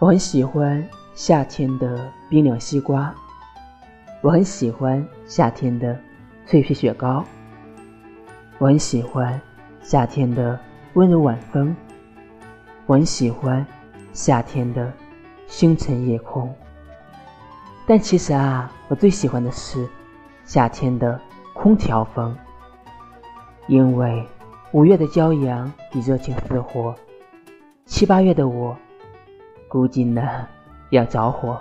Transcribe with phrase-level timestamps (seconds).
[0.00, 3.12] 我很喜欢夏天的冰凉西瓜，
[4.20, 5.98] 我很喜欢夏天的
[6.46, 7.24] 脆皮雪糕，
[8.58, 9.40] 我很喜欢
[9.82, 10.56] 夏天的
[10.92, 11.74] 温柔晚风，
[12.86, 13.66] 我很喜欢
[14.12, 14.92] 夏天的
[15.48, 16.54] 星辰夜空。
[17.84, 19.84] 但其实啊，我最喜欢的是
[20.44, 21.20] 夏天的
[21.52, 22.36] 空调风，
[23.66, 24.24] 因为
[24.70, 26.94] 五月的骄阳已热情似火，
[27.84, 28.76] 七八月的我。
[29.68, 30.46] 估计呢，
[30.90, 31.60] 要着火。